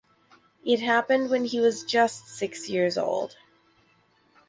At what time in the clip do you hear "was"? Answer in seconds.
1.59-1.83